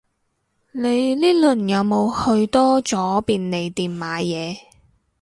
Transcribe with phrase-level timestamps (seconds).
[0.71, 4.55] 你呢輪有冇去多咗便利店買嘢